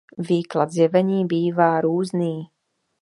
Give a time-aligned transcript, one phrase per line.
[0.17, 2.43] Výklad zjevení bývá různý.